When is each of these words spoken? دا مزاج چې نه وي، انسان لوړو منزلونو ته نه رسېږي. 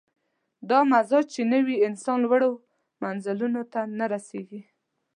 دا 0.69 0.79
مزاج 0.91 1.25
چې 1.33 1.41
نه 1.51 1.59
وي، 1.65 1.77
انسان 1.87 2.17
لوړو 2.25 2.51
منزلونو 3.01 3.61
ته 3.71 3.81
نه 3.97 4.05
رسېږي. 4.13 4.61